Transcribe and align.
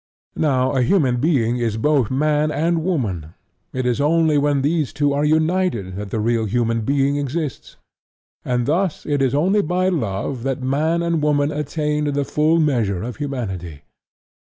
Now 0.41 0.71
a 0.71 0.81
human 0.81 1.17
being 1.17 1.57
is 1.57 1.77
both 1.77 2.09
MAN 2.09 2.49
and 2.49 2.83
WOMAN: 2.83 3.35
it 3.71 3.85
is 3.85 4.01
only 4.01 4.35
when 4.35 4.63
these 4.63 4.91
two 4.91 5.13
are 5.13 5.23
united 5.23 5.95
that 5.95 6.09
the 6.09 6.19
real 6.19 6.45
human 6.45 6.81
being 6.81 7.17
exists; 7.17 7.75
and 8.43 8.65
thus 8.65 9.05
it 9.05 9.21
is 9.21 9.35
only 9.35 9.61
by 9.61 9.89
love 9.89 10.41
that 10.41 10.63
man 10.63 11.03
and 11.03 11.21
woman 11.21 11.51
attain 11.51 12.05
to 12.05 12.11
the 12.11 12.25
full 12.25 12.59
measure 12.59 13.03
of 13.03 13.17
humanity. 13.17 13.83